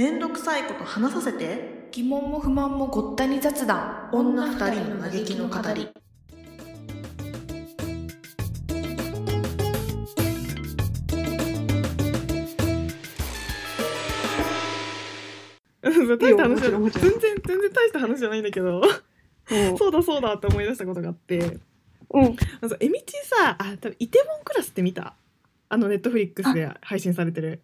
[0.00, 1.90] めんどくさいこと話させて。
[1.92, 4.08] 疑問も不満もごったに雑談。
[4.14, 5.90] 女二人の嘆きの語り。
[16.18, 18.80] 大した話全然全然大した話じゃないんだけど。
[19.76, 19.90] そう。
[19.90, 21.58] だそうだって思い出したことがあって。
[22.14, 22.24] うん。
[22.24, 22.28] あ
[22.62, 25.12] のさえみちさあ多分イテウォンクラスって見た？
[25.68, 27.60] あのネットフリックスで配信されてる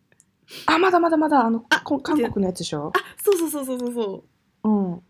[0.67, 2.93] あ、まだまだまだ、あの、あこ韓国のやつでしょ？
[2.95, 4.25] あそうそうそうそうそうそ
[4.65, 4.69] う。
[4.69, 5.03] うん。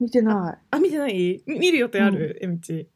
[0.00, 1.42] 見てなあ見てない？
[1.46, 2.88] み見る予定ある、えみち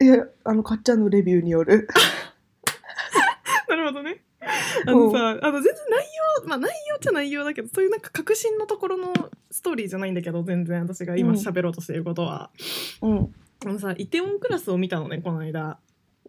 [0.00, 0.04] い。
[0.04, 1.88] いや、あの、かっちゃんのレビューによる。
[3.68, 4.22] なるほどね。
[4.86, 6.04] あのさあの全然内
[6.42, 9.12] 容まあ内容っちゃ内容だけどそういうなんか革新のところの
[9.52, 10.82] ストーリーじゃないんだけど全然。
[10.82, 11.36] 私が今うん。
[11.36, 12.50] 喋ろうとしていることは、
[13.02, 13.34] うん。
[13.64, 15.78] あのさイテウォンクラスを見たのねこの間。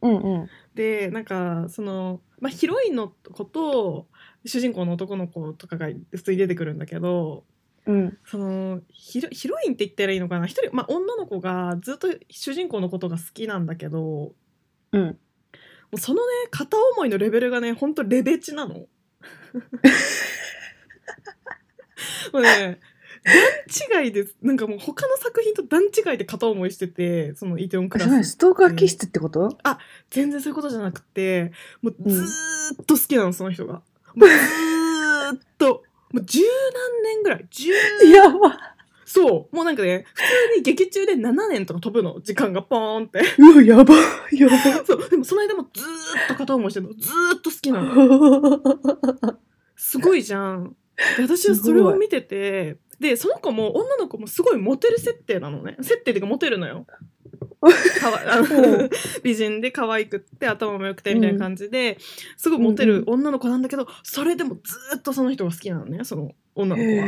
[0.03, 0.49] うんうん。
[0.75, 4.07] でなんかその、まあ、ヒロインの子と
[4.45, 7.43] 主人公の男の子とかが普通に出てくるんだけど
[7.85, 8.17] うん。
[8.25, 10.45] そのヒロヒロインって言ったらいいのかな？
[10.47, 14.31] 一人、まあ、女の子がずっと主人公のことが好きなんだけども
[14.91, 15.17] うん。
[15.91, 18.73] うそのね片思いのレベルがねほんとレベチなの。
[22.33, 22.79] もうね
[23.23, 24.35] 段違いです。
[24.41, 28.31] なんかもう他の作品と段違いで片思いしててそのイテウォンクラス。
[28.31, 29.57] ストーカー気質ってこと？
[30.09, 31.51] 全然そういうことじゃなくて
[31.81, 32.11] もううん。
[32.11, 33.81] ずーっと好きなのその人が
[34.15, 35.83] もうずーっと。
[36.11, 37.47] もう十何年ぐらい。
[37.49, 37.71] 十
[38.11, 38.73] やば。
[39.05, 39.55] そう。
[39.55, 43.21] もうなんかね普通に劇中で7年とか飛ぶの時間がポーンって。
[43.37, 43.95] うわ、やば。
[44.31, 44.57] やば。
[44.85, 45.09] そう。
[45.09, 46.93] でもその間もずーっと片思いしてるの。
[46.93, 48.61] ずーっと好きなの。
[49.75, 50.75] すごいじゃん。
[51.17, 52.77] で私はそれを見てて。
[52.99, 55.75] でその子も女の子もすごいモテる設定なのね。
[55.81, 56.85] 設定っていうかモテるのよ
[57.65, 58.89] あうのん。
[59.23, 61.97] 美人で可愛くって頭も良くてみたいな感じで、
[62.37, 67.05] すごいモテる女の子なんだけど、それでもずーっとその人が好きなのねその女の子は。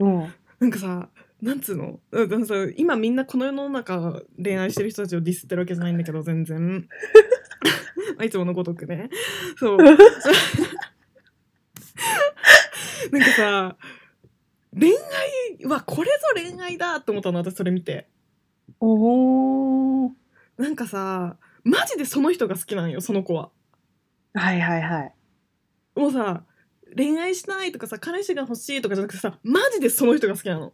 [0.00, 0.32] うん。
[0.60, 1.08] なんかさ
[1.42, 2.00] なんつうの？
[2.76, 6.88] 今みんなこの世の中恋愛してる人たちをディスってるわけじゃないんだけど全然。
[8.16, 9.10] まあいつものごとくね。
[9.58, 9.78] そう。
[13.12, 13.76] なんかさ
[14.78, 14.90] 恋
[15.60, 18.08] 愛はこれぞ恋愛だと思ったの私それ見て
[18.86, 20.12] おー。
[20.58, 23.50] なんかさマジでその人が好きなんよその子は
[24.34, 25.14] はいはいはい。
[25.96, 26.44] もうさ
[26.96, 30.72] 恋愛したいとかさ彼氏が欲しいとかじゃなくてさマジでその人が好きなの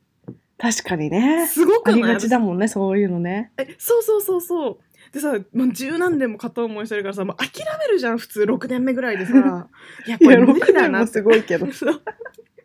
[0.58, 1.46] 確かにね。
[1.46, 2.02] すごくない？
[2.02, 3.50] ありがちだもんね、そういうのね。
[3.56, 4.78] えそうそうそうそう
[5.12, 9.68] でさ、まあ、十何年も片思いしてるからさもう諦めるじゃん普通6年目ぐらいでさ
[10.06, 11.66] い やこいや、れ無理6年もだなってすごいけど。
[11.72, 12.02] そう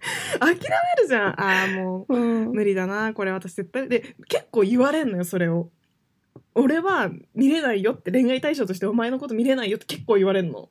[0.40, 0.56] 諦め
[1.02, 1.42] るじゃん。
[1.42, 2.18] ああもう。
[2.18, 2.48] ん。
[2.48, 3.88] う無理だなこれ私絶対。
[3.90, 5.70] で結構言われんのよそれを。
[6.54, 10.70] 俺は見れないよって恋愛対象としてお前のこと見れないよって結構言われんの。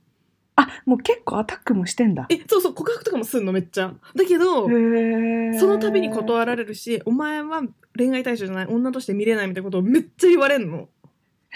[0.57, 2.27] あ、もう結構アタックもしてんだ。
[2.31, 3.95] えそうそう告白とかもすんのめっちゃ。
[4.15, 4.65] だけど。
[4.65, 7.63] その度に断られるしお前は
[7.97, 10.89] 恋愛対象じゃない女として見れないみたいなことをめっちゃ言われんの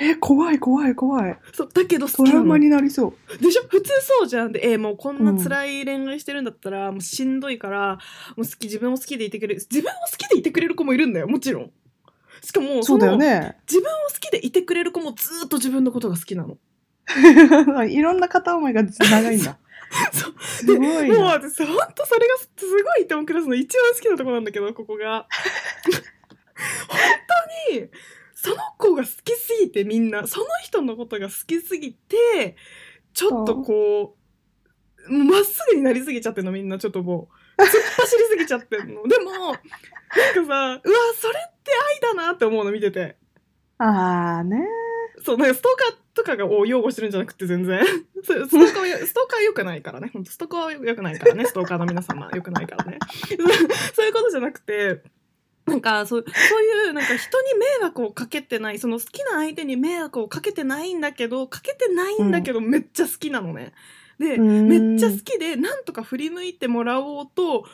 [0.00, 1.36] え、怖い怖い怖い。
[1.53, 3.38] そうだけど好トラウマになりそう。
[3.38, 3.62] でしょ？
[3.69, 7.98] 普通そうじゃんでえーもうこんな辛い恋愛してるんだったら、もうしんどいから
[8.37, 11.70] もう好き自分を好きでいてくれる自分を好きでいてくれる子もいるんだよもちろん
[12.42, 13.56] しかもそうだよのね。
[13.69, 16.56] 自分を好きでいてくれる子もずーっと自分のことが好きなの
[17.88, 19.58] いろんな片思いが長いんだ。
[20.12, 21.25] そうすごいもうな。
[21.32, 22.48] 私ほんとそれがす
[22.84, 25.26] ごいイテウォンクラスの一番好きなとこなんだけどここが
[26.88, 26.98] 本
[27.70, 27.88] 当に
[28.41, 32.56] その子が好きすぎてみんなその人のことが好きすぎて
[33.12, 34.16] ちょっとこ
[35.09, 37.28] うまっすぐになりすぎちゃってんのみんなちょっとも
[37.59, 37.60] う。
[37.60, 39.03] 突っ走りすぎちゃってんの。
[39.09, 40.81] でもなんかさうわ
[41.16, 43.16] それって愛だなって思うの見てて。
[43.78, 44.65] ああね。
[45.25, 47.81] そうなんかストーカーとかがを擁護してるんじゃなくて全然。
[48.22, 50.10] ストーカーストーカーは良くないからね。
[50.12, 51.44] 本当ストーカーは良くないからね。
[51.44, 52.99] ストーカーの皆様良くないからね。
[53.94, 55.03] そういうことじゃなくて
[55.69, 63.73] なんかそうそういうなんか人に迷惑をかけてないその好きな相手に迷惑をかけてないんだけどかけてないんだけど、めっちゃ好きなのね。
[64.19, 67.65] でめっちゃ好きでなんとか振り向いてもらおうと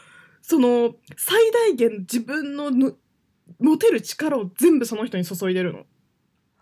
[0.43, 2.96] その最大限自分のぬ
[3.58, 5.85] 持てる力を全部その人に注いでるの。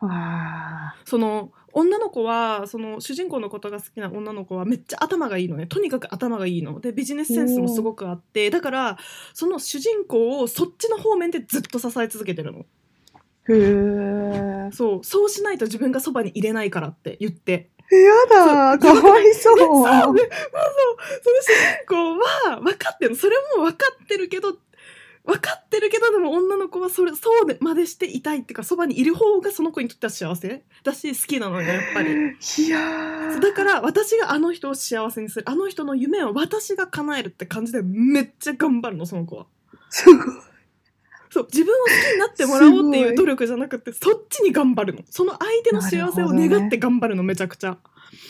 [0.08, 5.66] あその女の子はその主人公のことが好きな女の子はめっちゃ頭がいいのね。
[5.66, 6.80] とにかく頭がいいの。
[6.80, 8.50] でビジネスセンスもすごくあって。
[8.50, 8.98] だから
[9.34, 12.64] その主人公をそっちの方面でずっと支え続けてるの。
[13.48, 14.64] ー。
[14.66, 14.70] へえ。
[14.72, 15.04] そう。
[15.04, 17.70] そうしないと自分がそばに入れないからって言って。
[17.90, 19.58] やだ、かわいそう。
[19.58, 19.84] そう。
[19.84, 20.16] でまあそう。
[21.22, 22.18] その主人公
[22.50, 24.56] は分かってるのそれも分かってるけど
[25.24, 30.64] 分かってるけどでも女の子はそれそうでまでしていたいっていうかそばにいる方がその子にとっては幸せ？
[30.82, 32.10] だし好きなのよやっぱり。
[32.10, 39.46] いやーだから私があの人を幸せにするあの人の夢を私が叶えるって感じでめっちゃ頑張るのその子は。
[39.90, 40.19] すごい。
[41.30, 47.78] そう自分を好きになってもらおうっていう努力じゃなくてそっちに頑張るのその相手の幸せを願って頑張るのめちゃくちゃ。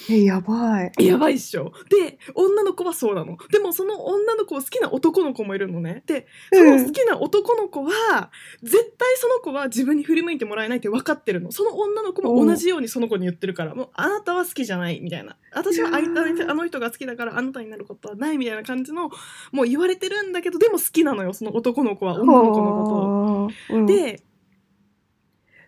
[0.09, 0.93] え、やばい。
[0.99, 1.73] やばいっしょ。
[1.89, 3.37] で、女の子はそうなの。
[3.51, 6.05] でもその女の子を好きな男の子もいるのね。
[6.07, 8.31] で、その好きな男の子は、
[8.63, 11.51] 絶対その子は自分に振り向いてもらえないって分かってるの。
[11.51, 15.37] その女の子も同じようにその子に言ってるから、もうあなたは好きじゃないみたいな。
[15.53, 19.11] 私はあいたあの人が好きだからあなたになることはないみたいな感じの、
[19.51, 23.79] もう言われてるんだけど、でも好きなのよ、その男の子は女の子のことを。
[23.79, 24.23] とを、で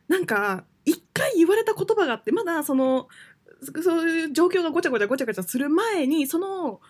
[0.06, 3.08] なんか一回言われた言葉があってまだその
[3.64, 6.80] そそういう状況がごちゃごちゃごちゃごちゃする前にその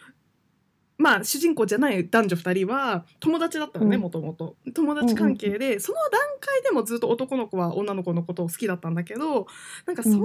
[0.97, 4.03] まあ主人公じゃない男女2人は友達だったのねうん。
[4.03, 4.57] もともと。
[4.75, 9.47] 友達関係で、その段階でもずっと男の子は女の子のことを好きだったんだけど
[9.87, 10.21] なんかそ、うん。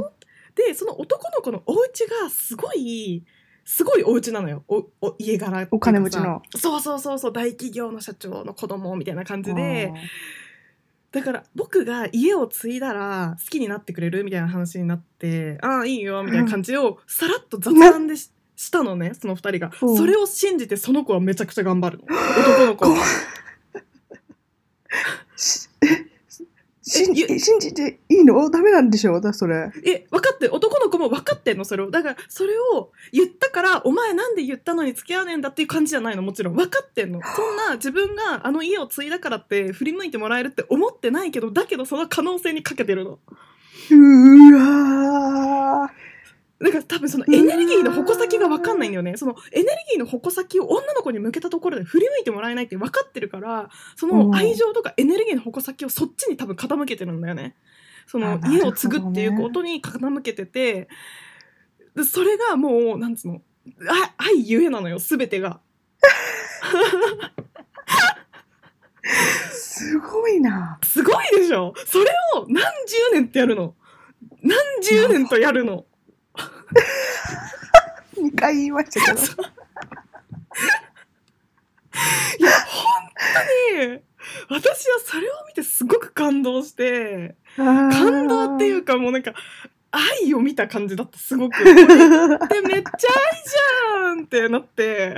[0.56, 3.24] でその男の子のお家がすごい
[3.66, 4.64] すごいお家なのよ。
[4.68, 6.42] おお家柄お金持ちの。
[6.56, 9.94] そうそうそうそう大企業の社長の子供みたいな感じで
[11.12, 19.72] だから僕が家を継いだら好きになってくれるみたいな話になってああいいよみたいな感じをさらっと雑談でししたのねその二人が。
[19.82, 19.94] う。
[19.94, 22.04] んそれを信じてその子はめちゃくちゃ頑張るの。
[22.06, 22.98] 男の子は
[26.90, 28.50] 信じえゆ信じていいの？
[28.50, 29.72] ダメなんでしょ私それ。
[29.86, 31.92] え分かって男の子も分かってんのそれを。
[31.92, 36.56] だからそれを言ったからお前なんで言ったのに付き合わねえんだっていう感じじゃないのもちろん。
[36.56, 37.22] 分かってんの。
[37.36, 43.20] そんな自分があの家を継いだからって振り向いてもらえるって思ってないけどだけどその可能性にかけてるの。
[43.92, 45.92] うわ
[46.62, 49.16] だから多分そのエネルギーの矛先が分かんないんだよね。
[49.16, 57.56] そのエネルギーの矛先を女の子に向けたところで振り向いてもらえないって分かってるから、その愛情とかエネルギーの矛先をそっちに多分傾けてるんだよね。
[58.08, 60.90] その家を継ぐっていうことに傾けてて、
[61.96, 63.42] でそれがもう、なんつうの、
[63.88, 65.62] あ愛ゆえなのよ、すべてが。
[69.04, 70.78] ー すごいな。
[70.84, 71.74] すごいでしょ？
[71.86, 72.06] それ
[72.36, 73.76] を何十年ってやるの？
[74.42, 75.86] 何十年とやるの？
[78.18, 79.22] 2回言いましたけど。
[82.40, 83.10] いや、本
[83.78, 84.02] 当に、
[84.50, 89.34] 私はそれを見てすごく感動して、感感動っていうかもうなんか、
[89.92, 91.58] 愛を見た感じだった、すごく。
[91.58, 92.10] これってめっちゃ
[92.62, 95.16] 愛じゃんってなって。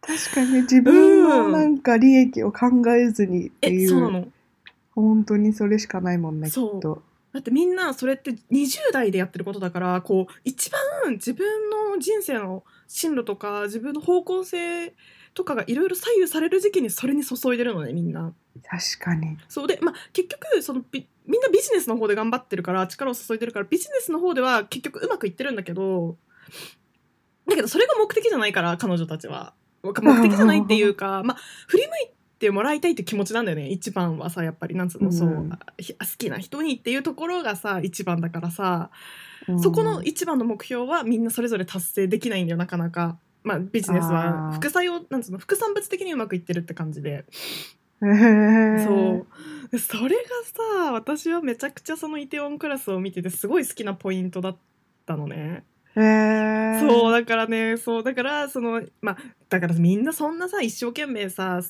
[0.00, 4.28] 確かに自分のなんか利益を考えずにっていえ、う、そうなの。
[4.94, 7.02] 本当にそれしかないもんねきっと。
[7.34, 14.94] だってみんなそれって20代でやってることだから、こう、一番自分の人生の進路とか、自分の方向性
[15.34, 18.32] とかがいろいろ左右される時期にそれに注いでるのね、みんな。
[18.62, 19.36] 確かに。
[19.48, 26.16] そうで、まあ、結局そのビみんなビジネスの方で頑張ってるから力を注いでるからビジネスの方では結局うまくいってるんだけど
[27.48, 29.92] だけどそれが目的じゃないから彼女たちは目
[30.22, 38.90] 的じゃないっていうか、まあ、振り向いてもらいたいって気持ちなんだよね一番はさやっぱりなんつうの、そううんひ好きな人にっていうところがさ一番だからさ、
[39.48, 43.18] うんそこの一番の目標はみんなそれぞれ達成できないんだよなかなか。
[43.42, 47.26] まあ、ビジネスは副作用なんつうの副産物的にうまくいってるって感じで。
[48.00, 49.26] そう
[49.70, 50.22] でそれが
[50.86, 54.56] さ私はめちゃくちゃそのイテウォンクラスを見ててすごい好きなポイントだっ
[55.06, 55.64] たのね。
[55.94, 59.16] そうだからねそうだからそのまあ
[59.48, 61.60] だからみんなそんなさ一生懸命さ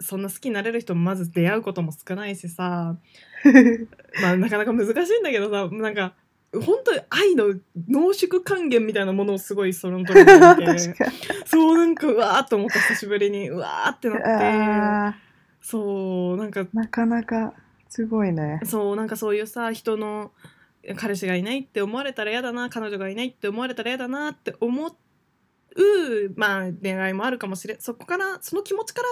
[0.00, 2.96] そんな好きになれる人もまず出会うことも少ないしさ
[4.22, 6.14] まあなかなか難しいんだけどさなんか
[6.52, 7.54] 本当に愛の
[7.88, 10.94] 濃縮還元みたいなものをすごいその時に見て。
[11.46, 15.16] そうなんかうわーっと思った久しぶりにうわーってなってあ
[15.60, 17.54] そうなんかーなかなか
[17.88, 18.60] すごいね。
[18.64, 20.32] そうなんかそういうさ人の
[20.96, 24.92] 彼氏がいないって思われたら嫌だな彼女がいないって思われたら嫌だなって思う
[26.34, 29.08] まあ恋愛もあるかもしれんそこからその気持ちから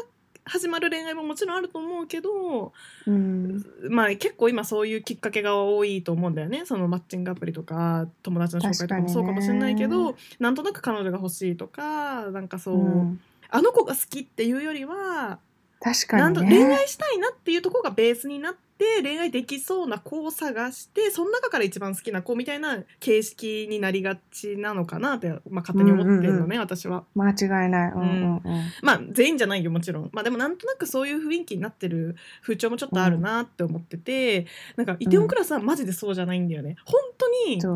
[0.49, 2.73] 始まる恋愛ももちろんあると思うけど
[3.07, 3.65] うん。
[3.89, 15.39] まあ結構今そういうきっかけが多いと思うんだよねそのマッチングアプリとか友達の紹介とかもそうかもしれないけ確ど、なんとなく彼女が欲しいとかなんかそう、うんあの子が好きっていうよりは
[15.81, 16.65] 確かなんとにね。
[16.65, 27.05] 恋愛したいなっていうところがベースになっって恋愛できそうな子を探してその中から一番好きな子みたいな形式になりがちなのかなって、まあ、勝手に思ってるのね、うんうん私は。
[27.15, 27.93] 間違いない。
[27.93, 28.43] うんうんうん。
[28.83, 30.11] まあ全員じゃないよもちろん。
[30.13, 36.77] まあでもなんとなくそういう雰囲気になってる風潮もちょっとあるなって思ってて、なんかイテウォンクラスはマジでそうじゃないんだよね。
[36.85, 37.29] 本当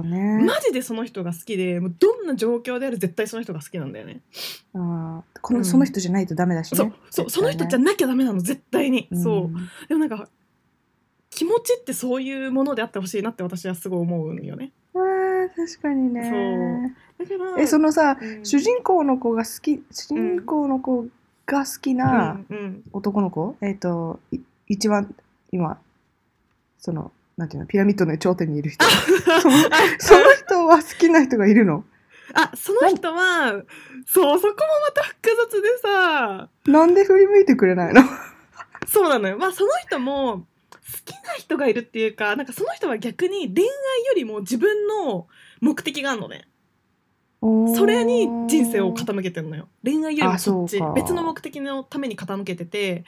[0.04, 0.44] にね。
[0.44, 4.20] マジでその人が好きでもうどんな状況である絶対その人が好きなんだよね。
[4.74, 6.78] うんこの、うんその人じゃないとダメだしね。
[6.78, 9.08] そうそう、その人じゃなきゃダメなの絶対に。
[9.10, 10.28] うんそうでもなんか
[11.32, 14.70] 気持ちってそういうものであってほしいなって私はすごい思うんよね。
[14.94, 16.94] あー確かにね。
[17.18, 18.44] だからえ、そのさ、うん。
[18.44, 21.06] 主人公の子が好き、主人公の子
[21.46, 22.56] が好きなうん。
[22.56, 22.82] うん。
[22.92, 25.14] 男の子、えっ、と、い一番
[25.50, 25.78] 今、
[26.78, 28.84] その、なんていうの、ピラミッドの頂点にいる人。
[29.40, 29.56] その
[29.98, 31.84] その人は好きな人がいるの？
[32.34, 33.62] あその人は
[34.06, 36.48] そうそこもまた複雑でさ。
[36.66, 38.02] なんで振り向いてくれないの？
[38.86, 39.38] そうなのよ。
[39.38, 40.46] まあその人も好
[41.04, 43.68] きな人がいるっていうかなんかその人は逆に恋愛
[44.06, 45.26] よりも自分の
[45.60, 46.48] 目的があるのね。
[47.74, 49.68] それに人生を傾けてるのよ。
[49.82, 53.04] 恋愛よりもあそっち別の目的のために傾けてて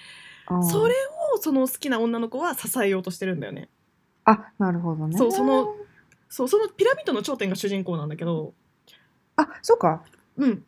[0.69, 0.95] それ
[1.35, 3.69] をその好きな女の子は支えようとしてるんだよね。
[4.25, 5.17] あ、なるほどね。
[5.17, 5.75] そうその
[6.29, 8.55] そうそのピラミッドの頂点が主人公なんだけど。
[9.37, 10.03] あ、そうか。
[10.37, 10.65] うん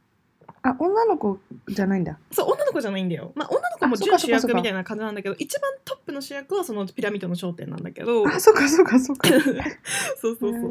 [0.70, 2.18] あ、女の子じゃないんだ。
[2.30, 3.32] そう女の子じゃないんだよ。
[3.35, 8.26] まあ女の子も準主役みたいな感じなんだけど一番トップの主役はそのピラミッドの頂点なんだけど。
[8.28, 9.28] あ、そうか、そうか、そうか。
[10.20, 10.62] そうそうそう。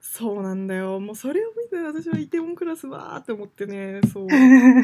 [0.00, 1.00] そうなんだよ。
[1.00, 4.02] もうそれを見て私はイテウォンクラスわーって思ってね。
[4.12, 4.28] そう。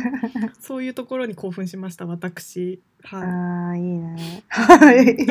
[0.59, 2.81] そういうところに興奮しました私。
[3.03, 3.23] はい。
[3.23, 4.43] ああ、いいね。
[4.49, 5.27] はい。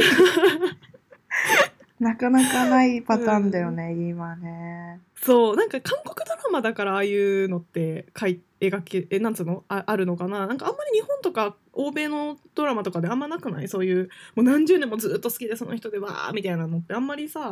[1.99, 4.99] なかなかないパターンだよね、今ね。
[5.15, 9.63] そうなんか韓国ドラマだからああいうのって描い描けえなんつうの？
[9.67, 10.45] ああるのかな？
[10.45, 13.67] なんかあんまり日本とか欧米のドラマとかであんまなくない？
[13.67, 17.51] そういうもう何十年もずっと好きでその人でわーみたいなのってあんまりさ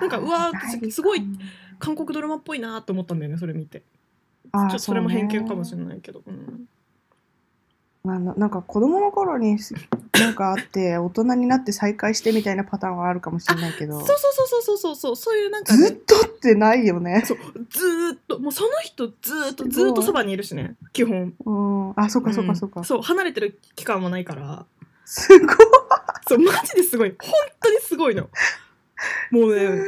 [0.00, 0.50] なんかうわ
[0.90, 1.22] すごい
[1.78, 3.80] 韓国ドラマっぽいなと思ったんだよねそれ見て。
[3.80, 6.22] ちょっとそれも偏見かもしれないけど。
[6.26, 6.68] うん
[8.04, 9.74] なんだなんか子供の頃にす
[10.12, 13.98] なんかあって大人になって再会してみたいなパターンはあるかもしれないけど。
[13.98, 15.16] そうそうそうそうそうそう。
[15.16, 15.86] そういうなんかね。
[15.88, 17.22] ずっとってないよね。
[17.26, 18.38] そうずーっと。
[18.38, 20.76] もうその人ずーっとずーっとそばにいるしね。
[20.92, 21.34] 基本。
[21.44, 22.80] うん、あ、そうかそうかそうか。
[22.82, 24.66] んそう離れてる期間もないから。
[25.04, 25.56] すごい。
[26.28, 27.14] そうマジですごい。
[27.18, 28.28] 本当にすごいの。
[29.30, 29.80] もうね。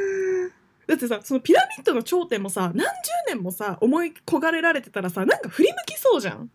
[0.86, 2.86] だってさそのピラミッドの頂点もさ何十
[3.28, 6.50] 年もさ思い焦がれられてたらさなんか振り向きそうじゃん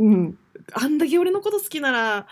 [0.00, 0.38] うん。
[0.72, 2.26] あんだけ俺のこと好きなら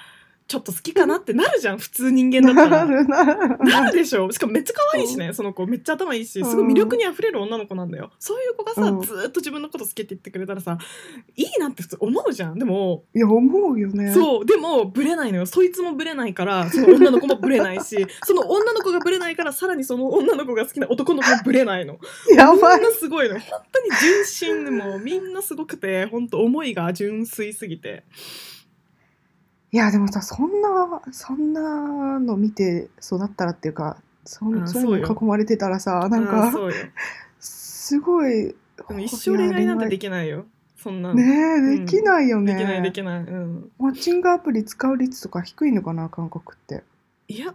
[0.48, 2.86] ちょっと好きかなってなるじゃん普通人間だったら。
[2.86, 3.58] なるなる。
[3.58, 8.10] なるでしょしかもめっちゃ可愛いしねその子めっちゃ頭いいしすごい魅力にあふれる女の子なんだよ。
[8.18, 9.02] そういう子がさ、うん。
[9.02, 10.78] ずーっと自分のこと好きって言ってくれたらさ
[11.36, 12.58] いいなって普通思うじゃん。
[12.58, 14.10] でも、いや、思うよね。
[14.14, 14.46] そう。
[14.46, 15.46] でもブレないのよ。
[15.46, 21.98] そいつもブレないからその女の子もブレないし その女の子がブレないからさらにその女の子が好きな男の子もブレないの。
[22.30, 22.80] みんやばい。
[22.80, 28.04] なすごいの本当に純真でもうみんなすごくて本当思いが純粋すぎて
[29.70, 35.16] いや、でもさ、そんな、そんなの見て育ったらっていうか、そんあそうそうよ。
[35.20, 36.74] 囲まれてたらさ、なんか、そうよ。
[37.38, 38.54] すごい。
[38.88, 40.46] でも一生恋愛なんてできないよ。
[40.76, 41.14] そんなの。
[41.14, 42.54] ねえ、できないよね。
[42.54, 43.20] できないできない。
[43.20, 43.70] うん。
[43.78, 46.82] マッチングアプリ使う率とか低いのかな、韓国って。
[47.28, 47.54] いや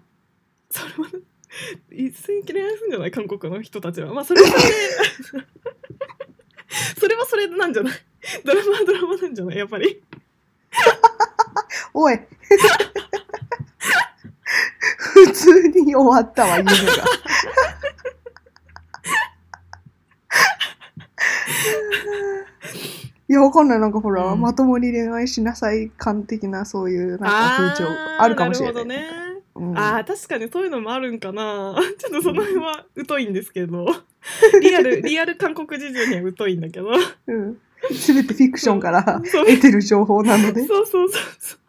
[0.70, 1.10] それは
[1.92, 4.14] 一斉に恋愛するんじゃない韓国の人たちは。
[4.14, 5.48] まあそれはそれで
[7.00, 7.94] それはそれなんじゃない。
[8.44, 10.04] ドラマはドラマなんじゃないやっぱり
[11.94, 12.20] おい
[14.98, 16.74] 普通に終わったわ、夢が。
[23.30, 23.80] いや、わかんない。
[23.80, 27.88] なんかほら、うんまともに恋愛しなさい感的な、そういう、なんか風潮
[28.20, 28.86] あるかもしれない。
[28.86, 33.86] なるほどねうんあー確かにそういうのもあるんかな ちょっとその辺は疎いんですけど
[34.62, 36.90] リアルリアル韓国事情には疎いんだけど
[37.28, 37.60] うん。
[37.92, 40.66] すべてフィクションからそう得てる情報なので。
[40.66, 41.60] そうそうそうそう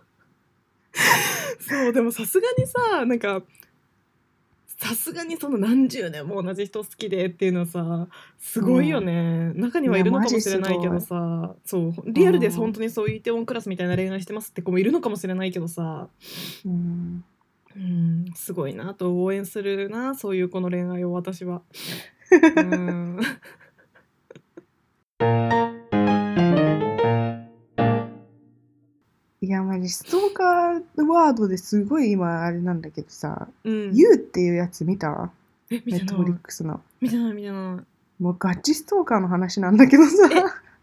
[1.61, 3.43] そうでもさすがにさなんか
[4.77, 8.09] さすがにその何十年も同じ人好きでっていうのはさ
[8.39, 12.53] すごいよね、中にはいるのかもしれないけどさそうリアルでうん。
[12.53, 16.09] 本当にそういうイテウォンクラスみたいな恋愛してますって子もいるのかもしれないけどさ。
[16.65, 17.25] うん。
[17.77, 21.63] うんすごいなと応援するなそういう子の恋愛を私は。
[22.57, 23.21] うん
[29.45, 35.31] いや、まじ、ストーカーワードですごい今あれなんだけどさ、うん、You っていうやつ見た？
[35.71, 36.81] え見てットフリッいクスの。
[37.01, 38.23] 見てない見てない。
[38.23, 40.29] もうガチストーカーの話なんだけどさ。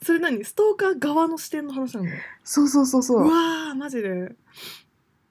[0.03, 0.44] それ何？
[0.44, 2.10] ストーカー側の視点の話なの？
[2.44, 3.22] そうそうそうそう。
[3.24, 3.25] う。
[3.25, 4.32] わーマジで。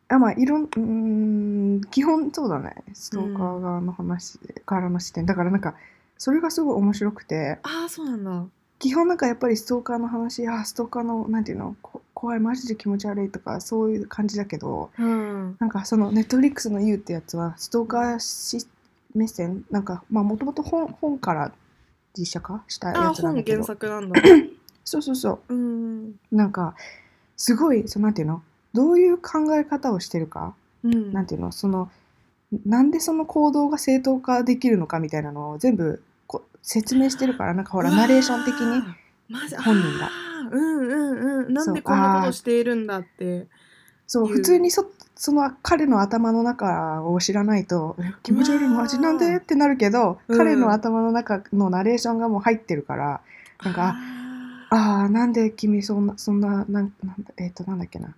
[0.08, 2.74] あまあいろんうーん基本そうだね。
[2.94, 5.26] ストーカー側の話からの視点。
[5.26, 5.74] だからなんか
[6.18, 7.58] それがすごい面白くて。
[7.62, 8.44] ああそうなんだ
[8.80, 15.56] 基本なんかやっぱりストーカーの話あストーカーのなんていうのこ怖いマジで気持ち悪いとかそういう感じだけどうん。
[15.60, 18.66] なんかそのネットフリックスの「You」ってやつはストーカーし
[19.14, 21.52] 目線なんかまあもともと本本から
[22.16, 23.64] 実写化したあやあ本原つなんだけど。
[23.64, 24.20] 作なんだ。
[24.84, 25.54] そうそうそう。
[25.54, 26.14] うん。
[26.32, 26.74] なんか
[27.36, 31.12] すごいそのなんていうのどういう考え方をしてるかうん。
[31.12, 31.90] なんていうのその
[32.64, 36.02] なんでその行動が正当化できるのかみたいなのを全部
[36.62, 38.82] 説明してるからなんかほらナレーション的に。
[39.64, 40.10] 本人が。
[40.50, 41.54] うんうんうん。
[41.54, 43.46] なんでこんなことしているんだって。
[44.06, 49.36] そう普通にそその彼の頭の中を知らないとえ気持ち悪いマジなんで？
[49.36, 50.38] ってなるけど、うん。
[50.38, 53.20] 彼の頭の中のナレーションがもう入ってるから
[53.62, 53.94] なんか
[54.70, 58.14] ああなんで君そんなそんななんなんだえっ、となんだっけな。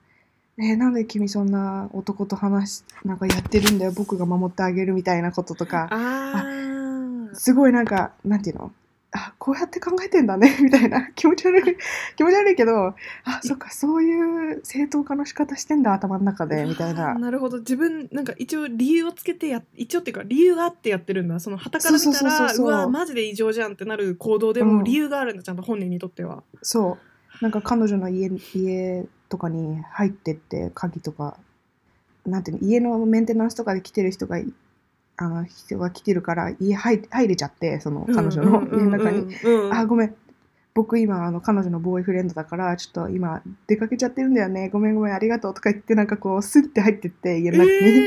[0.59, 3.93] えーなんで君そんな男と話しなんかやってるんだよ。
[3.93, 5.89] 僕が守ってあげるみたいなこととーか。
[5.91, 6.82] あー
[7.35, 8.73] すごいなんかなんていうの？
[9.15, 11.09] あこうやって考えてんだね みたいな。
[11.15, 11.77] 気持ち悪い。
[12.17, 17.15] 気持ち悪いけどあそっかそういう正当化の仕方してんだ頭の中でみたいな。
[17.19, 17.59] なるほど。
[17.59, 21.39] 自分なんか一応理由をつけてや一応っていうか理由があってやってるんだ。
[21.41, 24.77] その旗から見たらうわマジで異常じゃんってなる行動でうん。
[24.79, 26.43] も理由があるんだちゃんと本人にとっては。
[26.63, 26.99] そ
[27.41, 27.45] う。
[27.45, 31.37] なんか彼女の家家とかに入ってって鍵とか
[32.25, 34.47] なんていうの家のメンテナンスとかで来てる人がい
[35.17, 39.35] あの人が来てるから家入入れちゃってその彼女の家の中に、
[39.73, 40.15] あごめん。
[40.75, 44.71] 僕今あの彼女のボーイフレンドだからちょっと今出かけちゃってるんだよね。
[44.71, 48.05] ごめんごめんありがとうとか言ってなんかこうスッて入ってって家の中に、え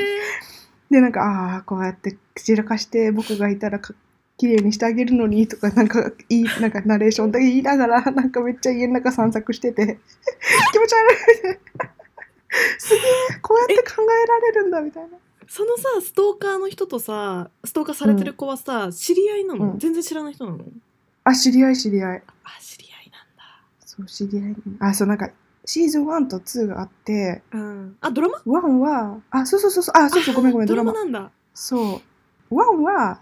[0.89, 3.93] でなんかああこうやって散らかして僕がいたらか
[4.37, 9.85] 綺麗にしてあげるのにとかなんかいいなんかナレーションで言いながらなんかめっちゃ家の中散策してて。
[10.73, 11.59] 気持ち悪い。
[12.79, 13.01] すげえ
[13.41, 15.09] こうやって考えられるんだみたいな。
[15.09, 19.79] ーそのさストーカーの人とさストーカーされてる子はさ、知り合いなの、うん。
[19.79, 20.63] 全然知らない人なの？
[21.23, 22.23] あ知り合い知り合い。
[22.43, 23.43] あ知り合いなんだ。
[23.85, 24.55] そう知り合い。
[24.79, 25.29] あそうなんか
[25.65, 27.41] シーズン1と2があって。
[27.51, 27.97] うん。
[28.01, 29.97] あドラマ？1はあそうそうそうそう。
[29.97, 30.93] あそうそうごめんごめんドラマ。
[30.93, 31.31] なんだ。
[31.53, 32.01] そ
[32.51, 32.55] う。
[32.55, 33.19] 1は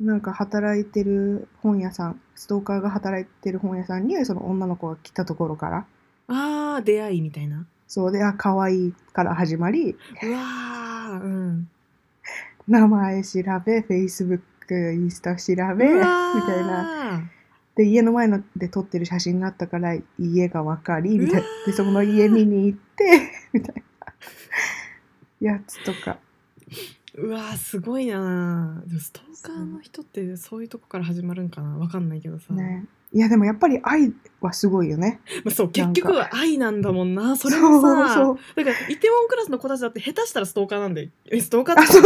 [0.00, 2.20] なんか働いてる本屋さん。
[2.34, 5.86] ストーカーが働いてる本屋さんにその女の子が来たところから。
[6.26, 7.66] あー出会いみたいな。
[7.86, 9.94] そうで、あ、可愛いから始まり、う
[10.32, 10.83] わー
[11.18, 11.68] うん
[12.66, 16.00] 名前調べ、Facebook、インスタ調べ、みたい
[16.64, 17.20] な。
[17.20, 21.48] ーで、家の前ので撮ってる写真があったから、家がわかり、みたいな。
[21.66, 23.04] で、そこの家見に行って、
[23.52, 23.74] みたい
[25.40, 25.52] な。
[25.52, 26.18] やつとか。
[27.16, 32.86] うわーすごいなーでもストーカーの人ってそういうとこから始まるんかなわかんないけどさ、ね。
[33.14, 35.20] いや、でもやっぱり愛はすごいよね。
[35.44, 37.36] まあ、そう結局は愛なんだもんな。
[37.36, 41.08] それもさそうだからイテウォンクラスの子たちだって下手したらストーカーなんで。
[41.30, 42.02] えストーカーあ、ってそう。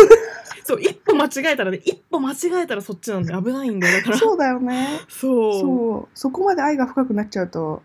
[0.64, 3.98] そう一歩間違えたらね一歩間違えたらそっちなんで危ないんだよ。
[4.00, 4.18] だから。
[4.18, 5.00] そうだよね。
[5.08, 5.52] そう。
[5.54, 5.60] そう。
[5.60, 6.08] そう。
[6.14, 7.82] そこまで愛が深くなっちゃうと、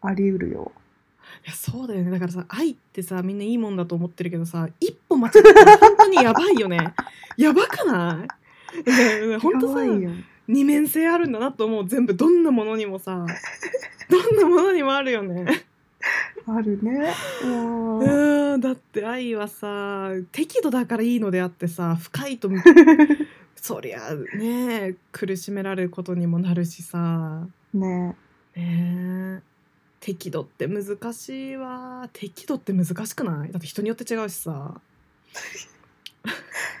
[0.00, 0.70] あり得るよ。
[1.44, 2.10] いやそうだよね。
[2.12, 6.94] だからさ愛ってさみんないいもんだと思ってるけどさ一歩間違えたら本当にやばいよね。
[7.36, 9.38] やばくない？
[9.40, 10.10] 本当さやばいよ。
[10.48, 12.14] 二面性あるんだなと思う全部。
[12.14, 13.24] どんなものにもさ。
[14.10, 15.64] どんなものにもあるよね。
[16.46, 17.12] あるね。
[17.44, 22.48] もうんだって愛はさ適度だからいいのであってさ深いと
[23.54, 27.46] そりゃね苦しめられることにもなるしさ。
[27.74, 27.86] ね。
[28.06, 28.16] ね。
[28.56, 29.42] え
[30.00, 32.08] 適度って難しいわ。
[32.12, 33.52] 適度って難しくない？
[33.52, 34.80] だって人によって違うしさ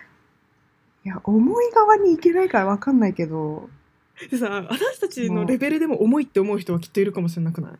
[1.04, 3.70] いや、重い側に行けないからわかんないけど、
[4.30, 7.72] でさ私たちのレベルでも重いって思う人はきっといるかもしれなくない？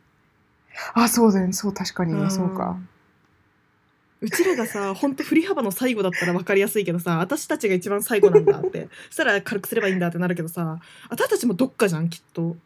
[0.93, 1.53] あ、そうだよね。
[1.53, 2.13] そう、確かに。
[2.13, 2.29] ね。
[2.29, 2.77] そうか。
[4.21, 8.89] うちらがさほんと振り幅の最後だったら分かりやすいけどさ私たちが一番最後なんだって。
[9.07, 10.79] そしたら軽くすればいいんだってなるけどさ
[11.09, 12.57] 私たちもどっかじゃんきっと。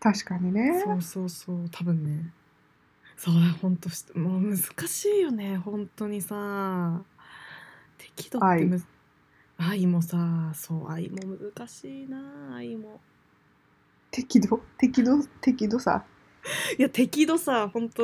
[0.00, 0.82] 確かにね。
[0.84, 1.68] そうそうそう。
[1.70, 2.32] 多分ね。
[3.16, 4.56] そうだほんとしもう難
[4.88, 7.02] しいよね本当にさ。
[7.98, 8.86] 適度ってむず
[9.68, 11.18] 愛もさそう愛も
[11.54, 13.00] 難しいな愛も
[14.10, 16.04] 適度適度適度さ。
[16.78, 18.02] いや適度さ本当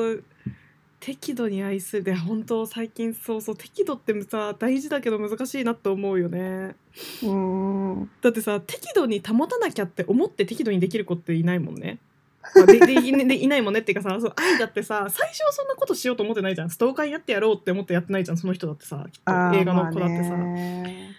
[1.00, 6.38] 適度に愛するで本当最近そうそう適度ってさ大事だけど難しいなって思うよね
[7.22, 8.10] うーん。
[8.20, 11.98] だってさ適度に保たなきゃって思って適度にできる子っていないもんね。
[12.54, 13.80] まあ、ででい でいないもんね。
[13.80, 16.70] っていうかさそう愛だってさ最初はそんなことしようと思ってないじゃん。
[16.70, 19.32] ストーカーになってやろうって思ってやってないじゃんその人だってさきっと。
[19.56, 20.36] 映画の子だってさ、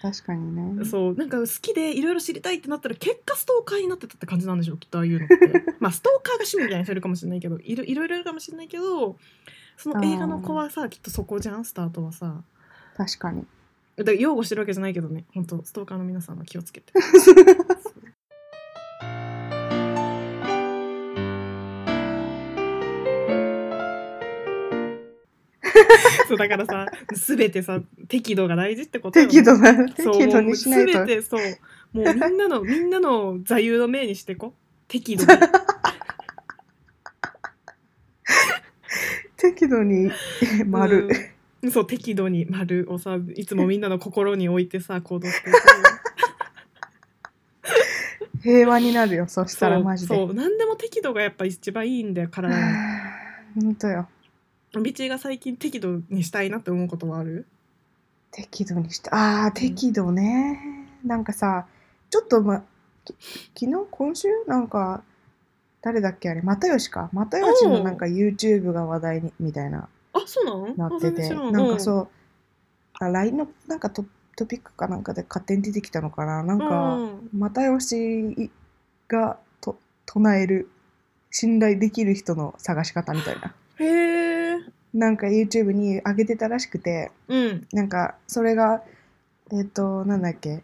[0.01, 0.85] 確かにね。
[0.85, 5.35] そうなんか好きでいろいろ知りたいってなったら結果ストーカーになってたって感じなんでしょうきっとああいうのって。
[5.79, 9.17] まあストーカーが趣味みたいな人いるかもしれないけどいろいろいろいるかもしれないけど
[9.77, 12.43] その映画の子はさきっとそこじゃんスタートはさ。
[12.97, 13.45] 確かに。
[13.99, 16.93] だから擁護してるわけじゃないけどね本当ストーカーの皆さんは気をつけて
[26.27, 31.07] そうだからさ全てさ適度が大事ってことよ適度な、適度にしないともう。
[31.07, 31.41] 全てそう
[31.93, 34.53] もうみんなの みんなの座右の銘にしてこ
[34.87, 35.39] 適度に
[39.37, 40.11] 適度に
[40.65, 41.07] 丸。
[41.07, 45.57] うんそう適度に丸をさいつもみんなの心に置いてさ行動していく
[48.41, 50.15] 平和になるよ、そしたらマジで。
[50.15, 52.63] そう何でも適度がやっぱ一番いいんだよ体に
[53.61, 54.07] 本当よ。
[54.81, 57.47] ビチが最近適度にしたいなって思うことはある？
[58.31, 59.09] 適度にして。
[59.11, 60.87] ああ、適度ね。
[61.03, 61.65] なんかさ、
[62.11, 62.63] ちょっとま、
[63.03, 63.15] き
[63.65, 64.27] 昨日、今週？
[64.45, 65.03] なんか、
[65.81, 67.09] 誰だっけあれ、又吉か？
[67.13, 71.29] 又吉のなんか YouTube が話題にみたいな、あそうなのなってて。
[71.29, 72.07] なんかそう、
[72.99, 74.05] あ LINE のなんかト
[74.35, 76.43] トピックかなんかで勝手に出てきたのかな？
[76.43, 78.51] なんうんか、うん又吉
[79.07, 80.69] がと唱える
[81.31, 83.55] 信頼できる人の探し方みたいな。
[83.79, 84.28] へえ
[84.93, 87.67] なんか YouTube に上げてたらしくて、うん。
[87.71, 88.81] なんかそれが
[89.51, 90.63] えっ、となんだっけ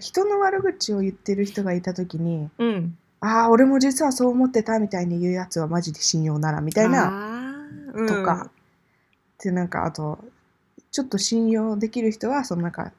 [0.00, 2.98] 人の悪口を言ってる人がいた時にうん。
[3.20, 8.50] ああ俺も実はそう思ってたみたいに言うやつはマジで信用ならみたいなあーとか、
[9.42, 10.18] でなんかあと
[10.90, 12.92] ちょっと信用できる人はそのなんか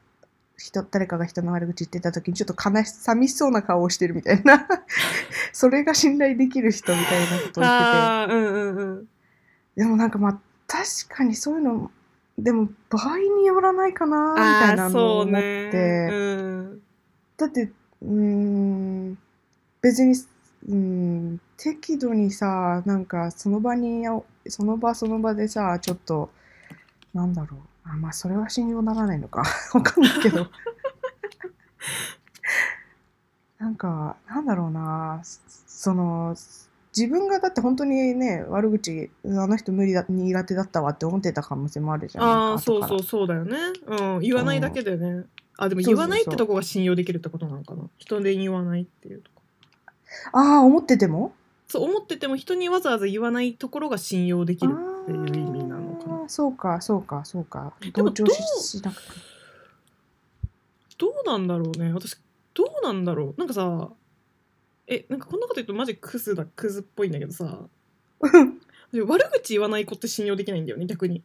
[0.58, 4.66] 人誰かが人の悪口言ってた時にちょっと悲し寂しそうな顔をしてるみたいな。
[5.52, 7.64] それが信頼できる人みたいなことを言ってて。
[7.64, 9.08] あーうんうんうん。
[9.76, 11.90] でもなんかまあ確かにそういうの
[12.38, 16.08] でも場合によらないかなみたいなのを思って、ね。
[16.10, 16.82] うん。
[17.36, 17.70] だって
[18.02, 19.18] うーん
[19.80, 20.14] 別に
[20.68, 24.04] うん適度にさなんかその場に
[24.48, 26.30] その場その場でさちょっと
[27.14, 27.60] なんだろう。
[27.88, 29.44] あまあそれは信用ならないのか。
[29.72, 30.48] わかんないけど。
[33.58, 35.22] なんかなんだろうな。
[35.22, 36.36] その
[36.96, 42.24] 自分がだって本当にね悪口あの人無理だ苦手だったわって思ってた可能性もあるじゃん。
[42.24, 43.56] ああそうそうそうだよね。
[43.86, 45.24] うん言わないだけでね。
[45.58, 45.94] あでもそうそうそう。
[45.94, 47.84] 言わないってとこが信用できるってことなのかな。
[47.98, 49.42] 人で言わないっていうとこ。
[50.32, 51.32] ああ思ってても？
[51.68, 56.28] そう思ってても人にわざわざ言わないところが信用できるっていう意味なのかな。
[56.28, 57.74] そうかそうかそうか。
[57.80, 59.08] でも同調ししなくて。
[60.98, 61.92] どうなんだろうね。
[61.92, 62.16] 私
[62.54, 63.38] どうなんだろう。
[63.38, 63.90] なんかさ
[64.88, 67.68] えなんかこんなこと言うとマジクズだクズっぽいんだけどさ。
[68.92, 71.22] で悪口言わない子って信用できないんだよね逆に。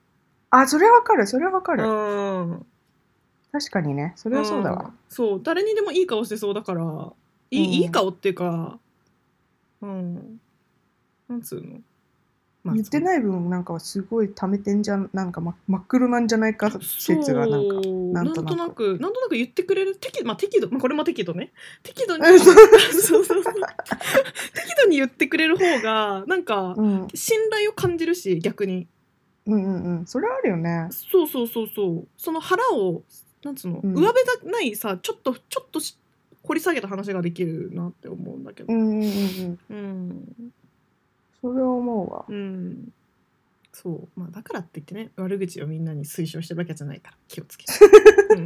[0.49, 1.83] あそれはわかるそれはわかる。
[1.83, 1.87] う
[2.53, 2.65] ん。
[3.51, 4.97] 確かにねそれはそうだわ、ん。
[5.09, 7.13] そう誰にでもいい顔してそうだから。
[7.51, 7.71] いい,、うん。
[7.73, 8.79] いい顔っていうか
[9.81, 10.39] うん。
[11.27, 11.79] なんつうの、
[12.63, 18.97] まあ言ってない分なんかはすごい貯めてんじゃんなんか、ま、真っ黒なんじゃないか説がなんかななんんととなく。
[18.99, 19.95] なんとなく言ってくれる？
[19.95, 21.51] 適,、まあ、適度、まあ、これも適度ね。
[21.81, 23.43] 適度にうん そうそうそう。
[23.43, 23.51] 適
[24.83, 28.87] 度に言ってくれる方がなんかうん、信頼を感じるし逆に。
[29.47, 30.05] うんうんうん。
[30.05, 30.87] それはあるよね。
[30.91, 32.07] そうそうそうそう。
[32.15, 33.03] その腹を
[33.43, 33.95] なんつうの、うん。
[33.95, 35.97] 上辺がないさちょっとちょっとし
[36.43, 38.71] 掘り下げた話ができるなって思うんだけど。
[38.71, 39.59] うんうんうんうん。
[39.69, 40.53] うん
[41.41, 42.25] それは思うわ。
[42.27, 42.93] うん。
[43.73, 44.19] そう。
[44.19, 47.71] まあだからって言ってね悪口をみんなに推奨してるわけじゃないから気をつけて、
[48.37, 48.45] うん。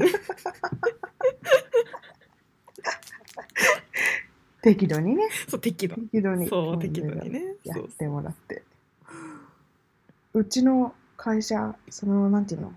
[4.62, 5.28] 適度にね。
[5.48, 5.96] そう適度。
[5.96, 7.56] 適度にそう適度にね。
[7.64, 8.64] やってもらって。
[10.34, 12.74] うちの会社そのなんていうの？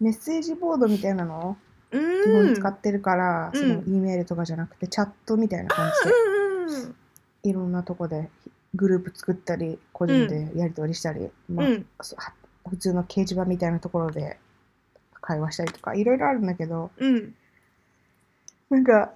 [0.00, 1.56] メッセージボードみたいなのを
[1.92, 3.60] う基ん本使ってるから、うん。
[3.60, 6.14] その E メールとかじゃなくてチャットみたいな感じで。
[6.14, 6.96] うんうん。
[7.44, 8.30] いろんなとこで
[8.74, 11.86] グループ作ったり個人でやり取りしたり、まあうん。
[12.00, 12.32] そは
[12.68, 14.38] 普通の掲示板みたいなところで
[15.20, 17.34] 会話したりとかいろいろあるんだけどうん。
[18.70, 19.12] なんか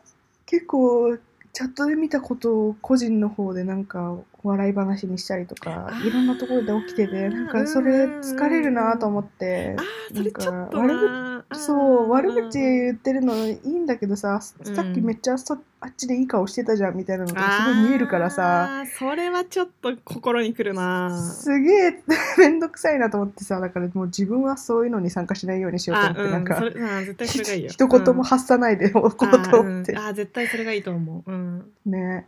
[0.47, 1.18] 結構
[1.53, 14.77] チャットで見たことを個人の方でなんか笑い話にしたりとかいろんなところで起きててなんかそれ疲れるなと思ってあーそれちょっとなんかなあーそう悪口言ってるのいいんだけどさうん。
[14.77, 18.85] さっきめっちゃそあっちでいい顔してたじゃんみたいなのがすごい見えるからさ。
[18.99, 21.19] それはちょっと心にくるな。
[21.23, 22.03] すげえ
[22.39, 27.71] めんどくさいなと思ってさだからもう自分はそういうのに参加しないようにしようとあ思ってなんかうんそれあー絶対それがいいよ。
[27.71, 29.93] 一言も発さないでおこうと思って。
[29.93, 32.27] うんあー絶対それがいいと思う、うん、ね。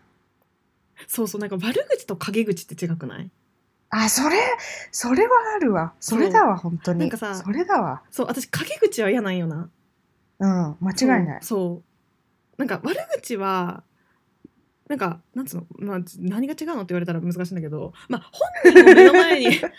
[1.07, 3.31] そうそうなんか悪口と陰口って違くない？
[3.91, 4.37] あそれ
[4.93, 5.93] それはあるわ。
[6.01, 7.01] それだわ本当に。
[7.01, 8.03] なんかさそれだわ。
[8.11, 9.69] そう私陰口は嫌なんよな。
[10.39, 11.43] うん間違いない。
[11.43, 11.85] そう。
[12.59, 13.83] なんか悪口は
[14.89, 18.31] なんかなんつうの、まあ、何が違うのって言われたら難しいんだけど、まあ、
[18.65, 19.71] 本人を目の前に 本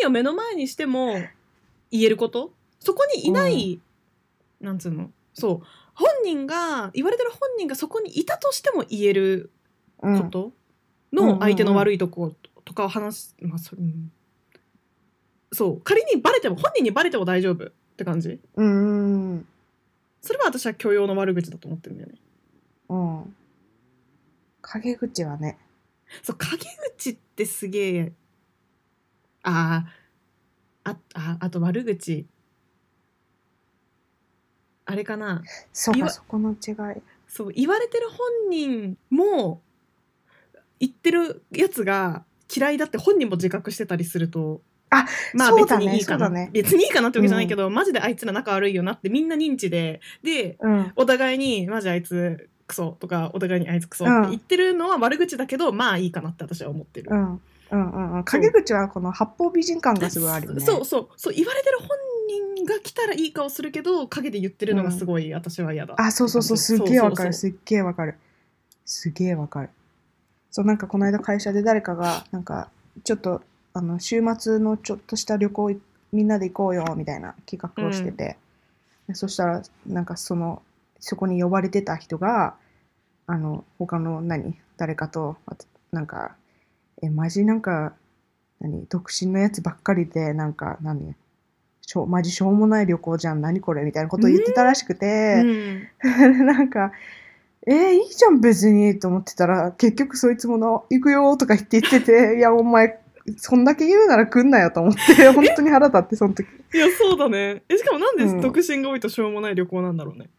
[0.00, 1.14] 人を目の前にしても
[1.90, 2.52] 言えること？
[2.80, 3.80] そこにいない、
[4.60, 5.10] なんつうの？
[5.34, 5.66] そう。
[5.94, 9.50] 本人が言われてる本人がそこにいたとしても言える
[10.02, 10.20] うん。
[10.20, 10.52] こと
[11.12, 14.12] の相手の悪いとことかを話す、まあそうん。
[15.52, 15.80] そう。
[15.80, 18.40] 仮にバレても本人にバレても大丈夫って感じ。
[18.56, 19.46] うんうん。
[20.20, 22.18] それは私は許容の悪口だと思ってるんだよね。
[22.88, 23.36] うん。
[24.62, 25.58] 陰口はね。
[26.22, 26.58] そう陰
[26.96, 28.12] 口ってすげえ
[29.42, 32.26] あーあああと悪口。
[34.84, 35.42] あれかな。
[35.72, 37.02] そうかそこの違い。
[37.28, 39.60] そう言われてる本人も
[40.78, 44.60] 言ってるやつが嫌いだって本人も自覚してたりすると
[44.90, 46.50] あまあ別にいいかな、そうだね。
[46.52, 50.92] 別にいいかなってわけじゃないけど、マジであいつら仲悪いよなってみんな認知ででうん。
[50.96, 54.22] お互いにマジあいつクソとかお互いにあいつクソっうん。
[54.24, 57.08] て言ってるのは悪口だけど、まあいいかなって私は思ってる。
[57.10, 57.40] うん。
[57.70, 58.24] うんうんうん。
[58.24, 60.60] 陰口はこの八方美人感がすごいあるよね。
[60.60, 60.84] そう。
[60.84, 61.08] そう。
[61.16, 61.34] そう。
[61.34, 61.88] 言われてる本
[62.56, 66.56] 人が来たらいい顔するけど陰で言ってるのがすごい私は嫌だ、あそうそうそう。
[66.58, 67.32] すっげえわかる。
[67.32, 68.16] すっげえわかる。
[68.84, 69.70] すげえわかる
[70.52, 72.68] そうなんかこの間会社で誰かがなんか
[73.04, 73.42] ちょっと
[73.74, 75.80] あの週末のちょっとした旅行
[76.12, 78.36] みんなで行こうよみたいな企画をしてて、
[79.08, 80.62] でそしたらなんかその
[81.00, 82.54] そこに呼ばれてた人が
[83.26, 86.36] あの他の何誰かとあとなんか
[87.02, 87.94] えマジなんか
[88.60, 91.14] 何独身のやつばっかりでなんか何
[91.80, 95.42] しょマジしょうもない旅行じゃん何これみたいなことを言ってたらしくて、
[96.02, 96.46] うん。
[96.46, 96.92] なんか、
[97.66, 102.98] えー、いいじゃん別にと思ってたら、結局そいつもの、行くよとか言って言ってて、 いやお前、
[103.36, 106.46] そんだけ言うなら来んなよと思って、 本当に腹立って、その時。
[106.74, 110.30] いやそうだねえしかもなんでうん独身が多いとしょうもない旅行なんだろうね、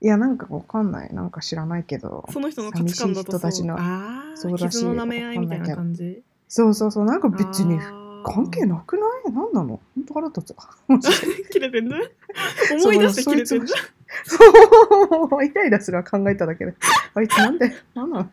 [0.00, 1.14] いや、なんかわかんない。
[1.14, 2.26] なんか知らないけど。
[2.30, 7.78] その人の価値観だとそう人たちのああそうらしい傷の舐め合いみたいな感じそうそうそう、なんか別に
[8.28, 9.32] 関係なくない？
[9.32, 9.80] なんなの？
[9.94, 10.54] 本当腹立つ。
[11.52, 13.80] 切れてんじゃん思い出して切れてんじゃん
[14.24, 16.74] そう、イライラするわ、考えただけで。
[17.14, 17.74] あいつなんで？
[17.94, 18.30] なんなの？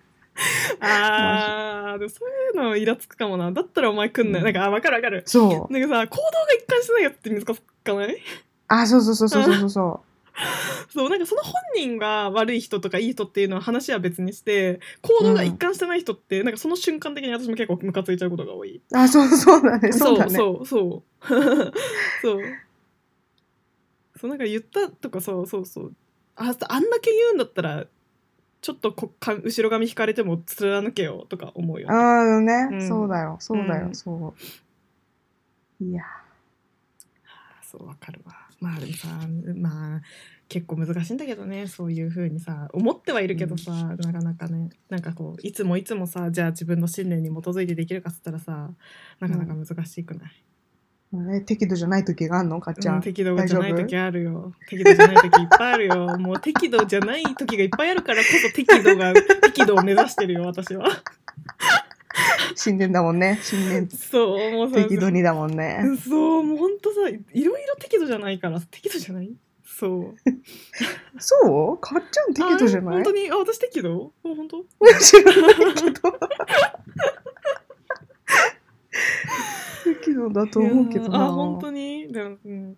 [0.79, 3.51] あーでもそういうのイラつくかもな。
[3.51, 4.53] だったらお前来んなよ、うん。
[4.53, 5.23] なんかあ分かる分かる。
[5.27, 5.73] そう。
[5.73, 8.17] なんかさ行動が一貫してないやつって難しかない？
[8.69, 10.01] あ、そうそうそうそうそうそ
[10.89, 18.77] そうなんかその本人が悪い人とかいい人っていうのは話は別にして行動が一貫してない人って、なんかその瞬間的に私も結構ムカついちゃうことが多い。
[18.77, 18.97] う。
[18.97, 19.91] あ、そうそうだね。
[19.91, 20.31] そうだね。
[20.31, 21.43] そうそうそう。
[22.21, 22.43] そう。
[24.19, 25.95] そうなんか言ったとかそうそうそう。
[26.35, 27.85] ああんだけ言うんだったら
[28.61, 32.87] ちょっとこか後ろ髪引かれても貫けよとか思うよ、ね、ああね、うん。
[32.87, 33.95] そうだよ、そうだよ、うん。
[33.95, 34.33] そ
[35.81, 35.83] う。
[35.83, 36.03] いや、
[37.61, 39.07] そうわかるわまあでもさ
[39.55, 40.01] まあ
[40.47, 48.69] 結構難しいんだけどねそういうふうにさ思ってはいるけどさ、なかなかねなんかこういつもいつもさじゃあ自分の信念に基づいてできるかっつったらさ
[49.19, 50.31] なかなか難しくない、
[51.17, 52.95] ね、適度じゃない時があんのかっちゃん。
[52.95, 54.53] うん適度じゃない時あるよ。
[54.69, 56.17] 適度じゃない時いっぱいあるよ。
[56.17, 60.87] もう適度じゃない時がいっぱいあるからこそ適度が適度を目指してるよ私は
[62.55, 65.79] 新年だもんね、新年そうもうさ適度にだもんね。
[66.07, 69.33] そうもうほんとさいろいろ適度じゃないから適度じゃない？
[69.65, 70.15] そう。
[71.17, 71.77] そう？
[71.79, 73.01] かっちゃん適度じゃない？
[73.01, 73.31] あ本当に？
[73.31, 74.13] あ私適度？
[74.23, 74.63] あ本当？
[75.01, 76.19] 知らないけど。
[79.99, 81.25] 適度だと思うけどな。
[81.25, 82.11] あ本当に？
[82.13, 82.77] でも、うん、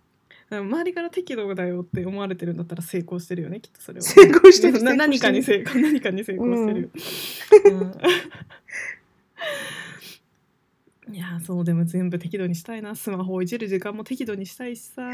[0.50, 4.02] 周りから適度だよって思われてるんだったら成功してるよねきっとそれは。
[4.02, 4.80] 成功してる。
[4.84, 6.88] な何かに成成功何かに成功してるよ、
[7.66, 7.92] うん
[11.12, 15.08] いやーそうでも全部適度にしたいなスマホをいじる時間も適度にしたいしさ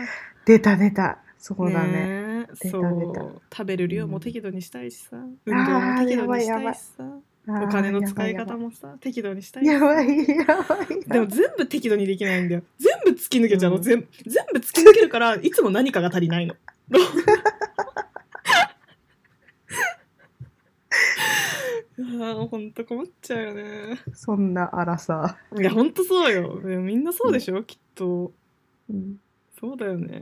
[0.46, 1.18] 出た出た。
[1.36, 1.92] そうだね。
[1.92, 3.12] ね出たそ
[3.50, 7.04] た食べる量も適度にしたいしさ、運あー動も適度にしたいいしさ
[7.48, 8.68] お金の使い方も。
[8.68, 11.00] もさ適度にしたいしやばいやばい。
[11.04, 12.62] でも全部適度にできないんだよ。
[12.78, 13.76] 全部突き抜けちゃうの。
[13.76, 16.54] うん全全部突き抜けるから、いつも何かが足りないの。
[21.98, 24.00] ああ、ほんと困っちゃうよね。
[24.14, 25.36] そんな荒さ。
[25.58, 26.60] いや、ほんとそうよ。
[26.80, 28.32] みんなそうでしょ、きっと。
[28.90, 29.18] うん
[29.60, 30.20] そうだよね。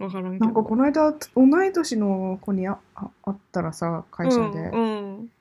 [0.00, 0.38] わからん。
[0.38, 5.32] なんかこの間同い年の子にああ会ったらさ会社で、うんうん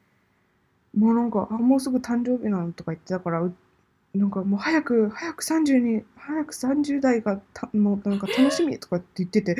[0.97, 3.53] もうなんかあもうすぐ誕生日なのとか言ってたからう
[4.13, 9.55] なんかもう早く早く30に早く30代がたのなんか楽しみとかって言ってて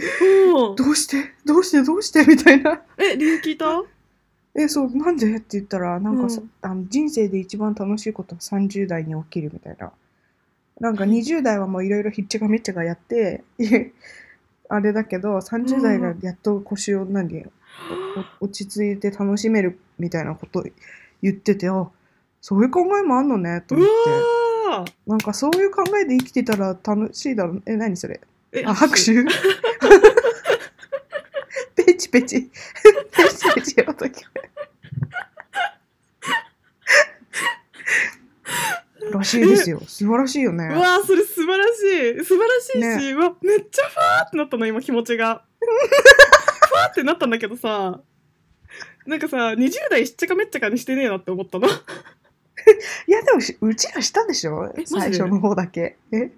[0.46, 0.76] うん。
[0.76, 1.18] どうして？
[1.46, 1.84] どうして？
[1.84, 2.26] どうして？
[2.26, 2.82] みたいな。
[2.98, 3.84] え、理由聞いた？
[4.54, 5.38] えそうなんで？
[5.38, 6.50] って言ったらなんかさ、うん。
[6.62, 9.92] あの人生で一番楽しいことは30代に起きるみたいな。
[10.82, 13.44] なんか20代はもういろいろひっちゃかめっちゃかやって、
[14.68, 17.50] あれだけど、30代がやっと腰を何、お
[18.42, 20.66] お落ち着いて楽しめるみたいなこと
[21.22, 21.88] 言ってて、あ、
[22.42, 24.41] そういう考えもあんのね、とう思って。
[24.72, 27.64] わーなんかそういう考えで生きてたら楽しいだろう。
[27.66, 28.22] え、何それ？
[28.54, 29.24] えあ、拍手？
[31.84, 32.50] ペチペチ。
[33.12, 34.06] ペチペチやった
[39.12, 39.82] らしいですよ。
[39.88, 40.66] 素晴らしいよね。
[40.66, 41.70] うわーそれ素晴らし
[42.22, 42.26] い。
[42.26, 43.12] 素晴らしいし、ね。
[43.14, 45.44] うわめっちゃファーってなったの今気持ちが。
[45.60, 48.00] ファーってなったんだけどさ。
[49.06, 51.68] なんかさ20代しっちゃかめっちゃかにしてねえなって思ったの
[53.08, 54.66] いや、でもし、うちらしたでしょ？
[54.76, 54.86] えマジで？
[54.86, 55.98] 最初の方だけ。
[56.12, 56.32] え？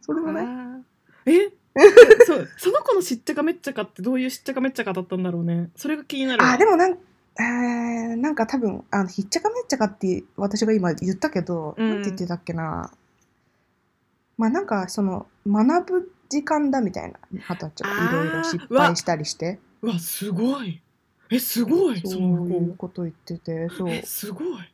[0.00, 0.84] それもね。
[1.26, 1.50] え？
[2.26, 5.70] そうその子のしっちゃかめっちゃかってどういうしっちゃかめっちゃかだったんだろうね。
[5.76, 6.42] それが気になる。
[6.42, 11.88] わあ、でもなんえー、なんか多分、あの、ひっちゃかめっちゃかって私が今言ったけど、うん。
[11.88, 12.92] なんて言ってたっけな。
[14.36, 18.08] まあなんか、その、学ぶ時間だみたいな、二十歳あー。
[18.10, 19.58] いろいろ失敗したりして。
[19.82, 20.82] うわすごい。
[21.30, 23.90] えすごいそそうのいう子こと言ってて、そう。
[23.90, 24.69] えすごい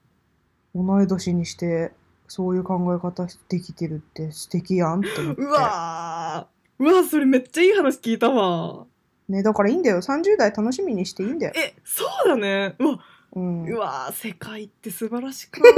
[0.84, 1.92] 同い年にして、
[2.28, 5.42] そういう考え方できてるって素敵やんって思って。
[5.42, 8.86] うわーうわそれめっちゃいい話聞いたわ
[9.28, 9.98] ね、だからいいんだよ。
[10.02, 11.52] 30代楽しみにしていいんだよ。
[11.56, 12.98] えそうだねうわ
[13.34, 13.64] うん。
[13.64, 15.60] うわ世界って素晴らしく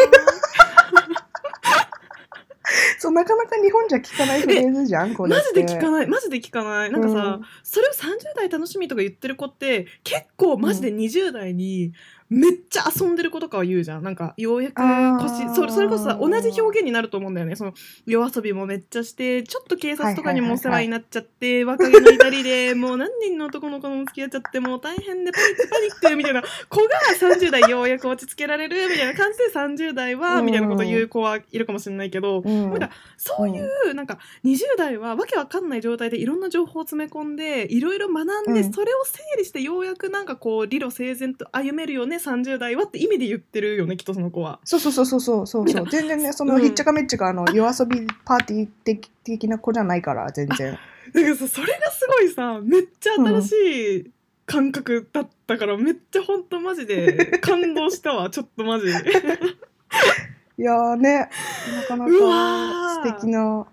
[2.99, 5.41] そう、なかなか日本じゃ聞かないフレーズじゃん、これマ。
[5.43, 11.93] ジで聞かないマジで聞かないなんかさ、うんそれを30代楽しみとか言ってる子って結構マジで20代に
[12.31, 14.03] めっちゃ遊んでる子とかは言うじゃん。
[14.03, 17.57] なんかようやくあ腰ーそれそれこそさ同じ表現になると思うんだよね。
[17.57, 17.73] その
[18.07, 26.43] 夜遊びもめっちゃしてちょっと警察とかにもお世話になっちゃって、若気の至りで もう何人の男の子も付き合っちゃってもう大変でパニックパニックみたいな。
[26.69, 26.89] 子が
[27.19, 29.15] 30代ようやく落ち着けられるみたいな。
[29.15, 30.47] 感じで30代はうん。
[30.47, 32.71] みたいなこと言う子はいるかもしれないけど、うん。
[32.71, 38.73] なんかそういうなんか20代はわけわかんない状態でいろんな情報を詰め込んでいろいろ学んで、うん。
[38.73, 44.61] それを整理してようやくなんかこう理路整然と歩めるよね30代はって意味で言ってるよねきっとその子は。
[44.65, 45.87] そうそうそうそうそうそうそう。
[45.91, 50.79] 全然ね、その、うんひっちゃかめっちゃか、あの、夜遊びパーティー的的な子じゃないから、全然。
[51.15, 53.53] だからさそれがすごいさめっちゃ新し
[53.99, 54.11] い
[54.45, 58.89] 感覚だったから、めっちゃほんとマジで感動したわ ちょっとマジ。
[58.89, 61.31] いやーね、
[61.77, 63.67] なかなか素敵な、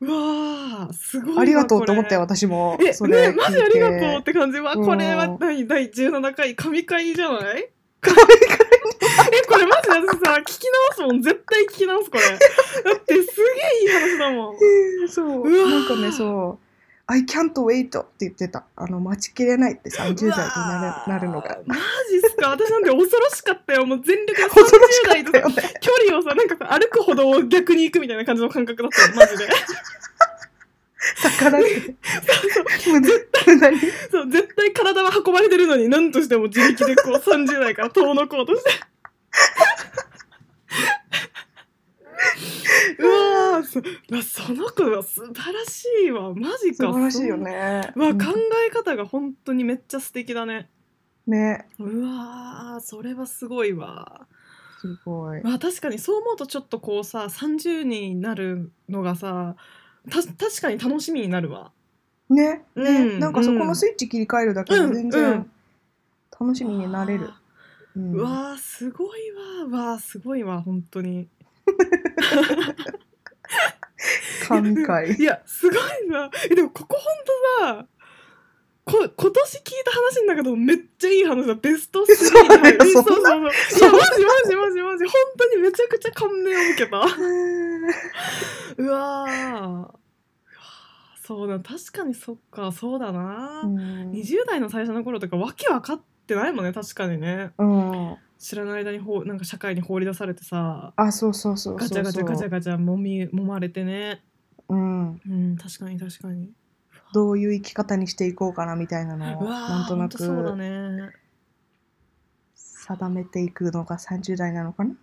[0.00, 2.76] うわーすごいわありがとうと思ったよ、私も。
[2.86, 4.32] え、それね、マジありがとうって。
[4.32, 5.66] て感じは、うんこれは何？
[5.66, 6.54] 第17回？
[6.54, 7.70] 神回じゃない？
[8.02, 8.26] 神回
[9.32, 11.22] え、これマジで私さ、聞き直すもん。
[11.22, 12.22] 絶対聞き直す、これ。
[12.24, 14.54] だってすげえいい話だもん。
[14.56, 14.58] え
[15.06, 15.26] ーそう。
[15.48, 16.65] うわーなんかね、そう。
[17.08, 18.64] I can't wait って言ってた。
[18.74, 21.58] あの、待ちきれないって30代になるなるのが。
[21.64, 21.80] マジ
[22.16, 22.50] っすか？
[22.50, 23.86] 私なんて恐ろしかったよ。
[23.86, 25.74] もう全力で恐ろし30か代とかね。
[25.80, 29.46] 距離をさ、なんかさ、歩く歩道を逆に行くみたいな感じの感覚だったよ、マジで。
[31.22, 32.90] 逆らって。
[32.90, 33.78] もう絶対何
[34.10, 38.70] そう、絶対体は運ばれてるのに、何としても自力でこう30代から遠のこうとして。
[42.98, 43.06] う
[43.54, 43.82] わーそう
[44.16, 46.34] わその子は素晴らしいわ。
[46.34, 46.86] マジか。
[46.86, 47.92] 素晴らしいよね。
[47.96, 48.00] う。
[48.00, 48.18] わうん。
[48.18, 48.24] 考
[48.66, 50.68] え方が本当にめっちゃ素敵だね。
[51.26, 51.66] ね。
[51.78, 54.26] うわーそれはすごいわ。
[54.80, 55.42] すごい。
[55.42, 59.56] まあ確かにそう思うとちょっとこうさ30になるのがさ
[60.10, 61.72] た確かに楽しみになるわ。
[62.28, 62.64] ね。
[62.74, 63.02] うね。
[63.16, 65.08] んなんかそこのスイッチ切り替えるだけで全うん。
[65.08, 65.50] う然ん
[66.38, 67.30] 楽しみになれる。
[67.96, 68.12] うん。
[68.12, 69.32] うわーすごい
[69.72, 71.28] わわーすごいわ本当に
[74.46, 75.22] 神回い。
[75.22, 76.30] やすごいな。
[76.50, 77.86] えでもここほんとさ
[78.84, 81.54] こ今年聞いた話の中でもめっちゃいい話だ。
[81.56, 82.60] ベスト3そうだよ。
[82.60, 83.20] に入るそうそうそう。
[83.20, 85.04] いやマジマジマジマジ。
[85.04, 87.02] 本当にめちゃくちゃ感銘を受けた。
[88.78, 89.94] うわ
[91.24, 92.70] そうだ確かにそっか。
[92.70, 94.12] そうだな、うん。
[94.12, 96.72] 20代の最初の頃とかわけ分かってないもんね。
[96.72, 97.50] 確かにね。
[97.58, 98.16] うん。
[98.38, 101.76] 知らない間にほうなんか社会に放り出されてさあ、そうそうそう。
[101.76, 104.22] ガチャガチャガチャガチャもみ揉まれてね
[104.68, 105.20] うん。
[105.26, 106.50] うん確かに確かに
[107.14, 111.12] どういう生き方にしていこうかなみたいなのを、なんとなほんとそうだくね
[112.64, 114.94] 定めていくのが30代なのかな？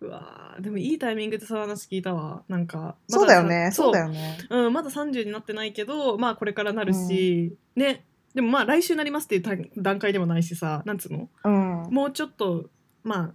[0.00, 3.70] うわーでもいいタイミングでその話聞いたわなんかまそうだよね。
[3.70, 4.38] さそうだよね。
[4.50, 8.04] うん、まだ30になってないけどまあこれからなるし、ね
[8.36, 11.28] でもまあ来週なりますっていう段階でもないしさなんつうの？
[11.42, 11.92] うん。
[11.92, 12.68] もうちょっと
[13.02, 13.34] ま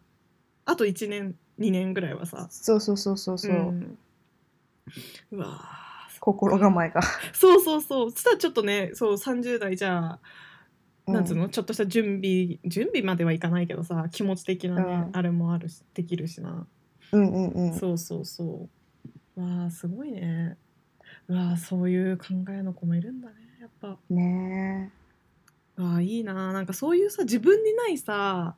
[0.66, 2.48] ああと1年2年ぐらいはさ。
[2.52, 3.52] そうそうそうそうそう。
[3.52, 3.98] ん。
[5.32, 6.20] うわー。
[6.20, 7.02] 心構えが。
[7.34, 8.12] そうそうそう。
[8.12, 10.20] そしたらちょっとねそう30代じゃ
[11.08, 15.18] あなんつうの、ちょっとした準備準備まではいかないけどさ気持ち的なね、うん。
[15.18, 16.68] あれもあるしできるしな、
[17.12, 17.74] うんうんうん。
[17.74, 18.70] そうそうそ
[19.36, 19.42] う。
[19.42, 20.58] わあすごいね。
[21.28, 23.98] うわあそういう考えの子もいるんだねやっぱ。
[24.10, 25.01] ねう
[25.78, 26.54] わあいいな。
[26.54, 28.56] なんかそういうさ自分にないさ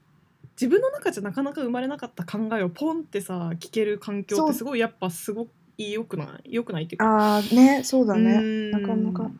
[0.55, 5.47] 自分の中じゃなかなか生まれなかった考えをポンってさ聞ける環境ってすごいやっぱすご
[5.77, 6.53] い良くない？
[6.53, 7.05] 良くないっていうか。
[7.05, 8.33] ああねそうだね。
[8.33, 8.71] うん。
[8.71, 9.31] なかなか。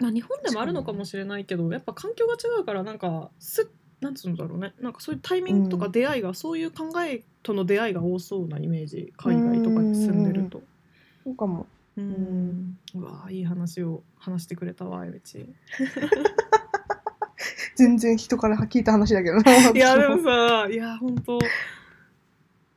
[0.00, 3.70] まあ、日本でもあるのかもしれないけどやっぱ環境が違うからなんかす
[4.00, 4.74] なんつうんだろうね。
[4.80, 5.92] なんかそういうタイミングとかうん。
[5.92, 9.14] 出会いが、そういう考えとの出会いが多そうなイメージ。
[9.16, 10.62] 海外とかに住んでると。
[11.22, 11.66] そうかも。
[11.96, 12.76] うん。
[12.96, 15.48] うわいい話を話してくれたわえみち
[17.76, 19.38] 全然人から聞いた話だけど。
[19.38, 21.38] いやでもさいや本当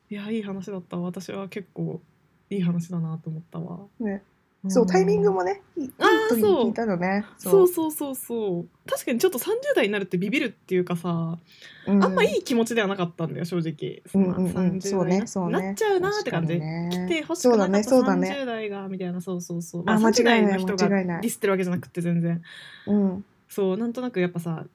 [0.10, 1.04] いやいい話だったわ。
[1.04, 2.02] 私は結構
[2.50, 4.24] いい話だなと思ったわ、ね。
[4.70, 6.40] そうタイミングもねいいいいあーそう。
[6.40, 7.26] 時に聞いたのね。
[7.38, 7.68] そう。
[7.68, 11.38] そうそうそう確かにちょっと30代になるってビビるっていうかさ、
[11.86, 12.04] うん。
[12.04, 14.78] あんまいい気持ちではなかったんだよ正直、うんうんうん。
[14.78, 16.90] 30そうね代になっちゃうなって感じ、ね。
[16.92, 19.22] 来て欲しくなかったそうだね30代がみたいな。
[19.22, 22.42] そうそうそう、あ間違い30代ないの人がディスってるわけじゃなくて全然。
[22.88, 23.26] うん。
[23.50, 24.66] そうなんとなくやっぱさ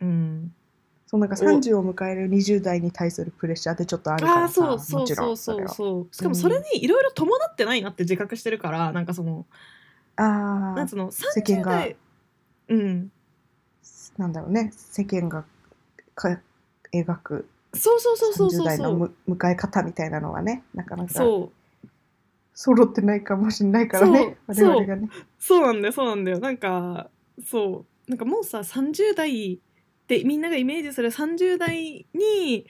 [0.00, 0.54] うん。
[1.06, 5.68] そうなんか30を迎える20代に対するプレッシャーってちょっとあるかああらさそうそうそうんそう。
[5.68, 9.44] そうしかもそれにいろいろ伴ってないなって自覚してるからなんかその
[10.16, 11.96] ああなんつうの世間30が代
[12.68, 13.12] うん。
[14.18, 14.72] なんだろうね。
[14.76, 15.44] 世間が
[16.14, 16.38] か
[16.92, 18.64] 描くそうそうそうそうそ30う。
[18.66, 20.62] 代のむ迎え方みたいなのはね。
[20.74, 21.50] なかなかそ
[21.84, 21.88] う。
[22.54, 24.36] 揃ってないかもしれないからね。
[24.46, 25.08] 我々がね。
[25.38, 26.38] そうなんだよそうなんだよ。
[26.38, 27.08] なんか
[27.44, 28.10] そう。
[28.10, 29.58] なんかもうさ30代
[30.16, 32.66] ってみんながイメージする30代に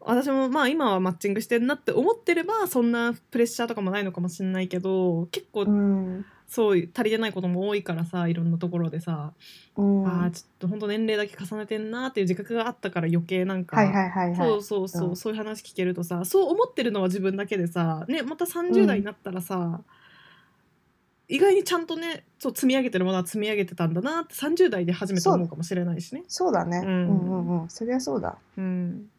[0.00, 6.24] 私もまあ今はマッチングしてんなって思ってればそんなプレッシャーとかもないのかもしれないけど結構うん。
[6.50, 9.34] そう足りてないことも多いからさいろんなところでさ、
[9.76, 10.06] うん。
[10.06, 14.36] ああちょっと本当年齢だけ重ねてんなっていう自覚があったから余計なんか、はいはいはいはい。
[14.36, 15.16] そうそうそう、うん。
[15.16, 19.82] そういう話聞けるとさそう思ってるのは自分だけでさ、ね、また30代になったらさ、
[21.30, 26.24] 意外にちゃんとねそう積み上げてるものは積み上げてたんだなって30代で初めて思うかもしれないしね。
[26.26, 27.68] そうだね、ううんん、うんうん。
[27.68, 28.38] そりゃそうだ。
[28.56, 29.10] うん。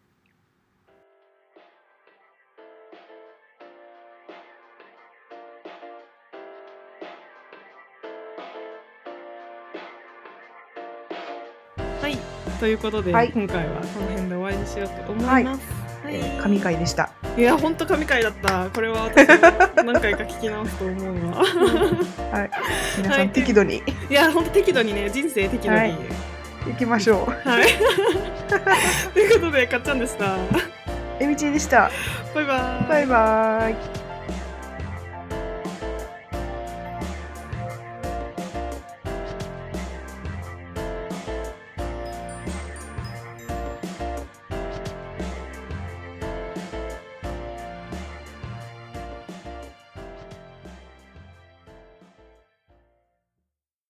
[12.02, 12.18] はい。
[12.60, 13.32] ということで、はい。
[13.32, 15.70] 今回はこの辺で終わりにしようと思います。
[15.70, 18.70] はいえー神回でしたいや、ほんと神回だった。
[18.74, 21.38] これは私も何回か聞き直すと思うわ。
[22.32, 22.52] はい
[22.98, 25.78] 皆さはいん適度にいや、ほんと適度にね、人生適度に。
[25.78, 25.96] ははいい。
[26.68, 27.44] 行きましょう
[29.14, 30.36] ということで、かっちゃんでした。
[31.20, 31.90] えみちでした
[32.34, 32.88] バイバーイ。
[32.90, 33.99] バイバイ